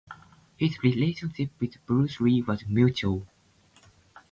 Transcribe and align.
His 0.57 0.81
relationship 0.81 1.51
with 1.59 1.77
Bruce 1.85 2.19
Lee 2.19 2.41
was 2.41 2.65
mutual. 2.67 3.27